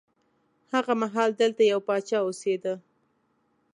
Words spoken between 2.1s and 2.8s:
اوسېده.